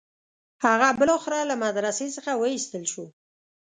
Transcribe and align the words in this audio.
هغه 0.65 0.87
بالاخره 0.99 1.39
له 1.49 1.55
مدرسې 1.63 2.07
څخه 2.15 2.31
وایستل 2.41 2.83
شو. 2.91 3.05